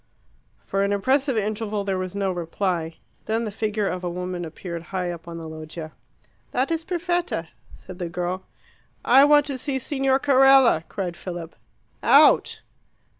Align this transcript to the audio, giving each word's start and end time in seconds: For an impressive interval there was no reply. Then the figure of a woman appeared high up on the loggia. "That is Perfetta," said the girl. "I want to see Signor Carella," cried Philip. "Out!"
For 0.65 0.81
an 0.83 0.91
impressive 0.91 1.37
interval 1.37 1.83
there 1.83 1.95
was 1.99 2.15
no 2.15 2.31
reply. 2.31 2.95
Then 3.27 3.45
the 3.45 3.51
figure 3.51 3.87
of 3.87 4.03
a 4.03 4.09
woman 4.09 4.43
appeared 4.45 4.81
high 4.81 5.11
up 5.11 5.27
on 5.27 5.37
the 5.37 5.47
loggia. 5.47 5.91
"That 6.53 6.71
is 6.71 6.83
Perfetta," 6.83 7.49
said 7.75 7.99
the 7.99 8.09
girl. 8.09 8.47
"I 9.05 9.25
want 9.25 9.45
to 9.45 9.59
see 9.59 9.77
Signor 9.77 10.17
Carella," 10.17 10.85
cried 10.89 11.15
Philip. 11.15 11.55
"Out!" 12.01 12.63